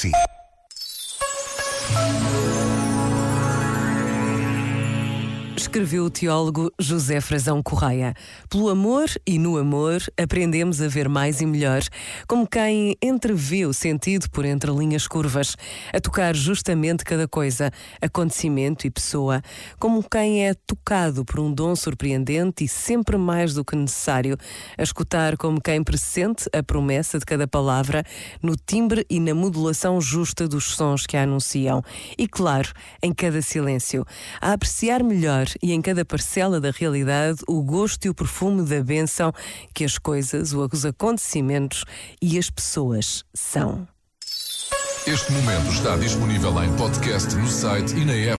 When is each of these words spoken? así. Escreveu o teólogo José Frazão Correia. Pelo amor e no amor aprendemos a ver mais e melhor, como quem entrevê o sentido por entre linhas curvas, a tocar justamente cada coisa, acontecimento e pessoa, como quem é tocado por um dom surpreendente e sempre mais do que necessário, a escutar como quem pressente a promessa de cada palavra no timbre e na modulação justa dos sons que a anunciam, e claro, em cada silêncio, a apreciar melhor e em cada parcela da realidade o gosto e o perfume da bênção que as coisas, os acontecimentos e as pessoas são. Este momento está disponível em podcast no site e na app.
así. 0.00 0.12
Escreveu 5.60 6.06
o 6.06 6.10
teólogo 6.10 6.72
José 6.80 7.20
Frazão 7.20 7.62
Correia. 7.62 8.14
Pelo 8.48 8.70
amor 8.70 9.10
e 9.26 9.38
no 9.38 9.58
amor 9.58 10.02
aprendemos 10.18 10.80
a 10.80 10.88
ver 10.88 11.06
mais 11.06 11.42
e 11.42 11.46
melhor, 11.46 11.82
como 12.26 12.48
quem 12.48 12.96
entrevê 13.00 13.66
o 13.66 13.74
sentido 13.74 14.30
por 14.30 14.46
entre 14.46 14.70
linhas 14.70 15.06
curvas, 15.06 15.56
a 15.92 16.00
tocar 16.00 16.34
justamente 16.34 17.04
cada 17.04 17.28
coisa, 17.28 17.70
acontecimento 18.00 18.86
e 18.86 18.90
pessoa, 18.90 19.42
como 19.78 20.02
quem 20.02 20.46
é 20.46 20.54
tocado 20.54 21.26
por 21.26 21.38
um 21.38 21.52
dom 21.52 21.76
surpreendente 21.76 22.64
e 22.64 22.68
sempre 22.68 23.18
mais 23.18 23.52
do 23.52 23.62
que 23.62 23.76
necessário, 23.76 24.38
a 24.78 24.82
escutar 24.82 25.36
como 25.36 25.60
quem 25.60 25.84
pressente 25.84 26.48
a 26.54 26.62
promessa 26.62 27.18
de 27.18 27.26
cada 27.26 27.46
palavra 27.46 28.02
no 28.42 28.56
timbre 28.56 29.04
e 29.10 29.20
na 29.20 29.34
modulação 29.34 30.00
justa 30.00 30.48
dos 30.48 30.74
sons 30.74 31.06
que 31.06 31.18
a 31.18 31.22
anunciam, 31.24 31.82
e 32.16 32.26
claro, 32.26 32.72
em 33.02 33.12
cada 33.12 33.42
silêncio, 33.42 34.06
a 34.40 34.54
apreciar 34.54 35.04
melhor 35.04 35.49
e 35.62 35.72
em 35.72 35.80
cada 35.80 36.04
parcela 36.04 36.60
da 36.60 36.70
realidade 36.70 37.40
o 37.46 37.62
gosto 37.62 38.04
e 38.04 38.08
o 38.08 38.14
perfume 38.14 38.62
da 38.62 38.82
bênção 38.82 39.32
que 39.74 39.84
as 39.84 39.98
coisas, 39.98 40.52
os 40.52 40.84
acontecimentos 40.84 41.84
e 42.20 42.38
as 42.38 42.50
pessoas 42.50 43.24
são. 43.34 43.86
Este 45.06 45.32
momento 45.32 45.72
está 45.72 45.96
disponível 45.96 46.62
em 46.62 46.76
podcast 46.76 47.34
no 47.34 47.48
site 47.48 47.96
e 47.96 48.04
na 48.04 48.12
app. 48.12 48.28